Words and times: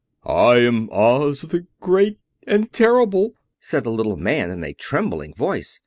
"I 0.25 0.55
am 0.61 0.89
Oz, 0.91 1.41
the 1.43 1.67
Great 1.79 2.17
and 2.47 2.73
Terrible," 2.73 3.35
said 3.59 3.83
the 3.83 3.91
little 3.91 4.17
man, 4.17 4.49
in 4.49 4.63
a 4.63 4.73
trembling 4.73 5.35
voice. 5.35 5.79